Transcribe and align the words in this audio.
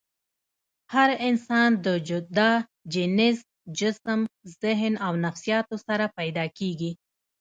هر 0.93 1.09
انسان 1.27 1.69
د 1.85 1.87
جدا 2.09 2.51
جينز، 2.93 3.37
جسم، 3.79 4.19
ذهن 4.61 4.93
او 5.05 5.13
نفسياتو 5.25 5.75
سره 5.87 6.05
پېدا 6.17 6.45
کيږي 6.57 6.91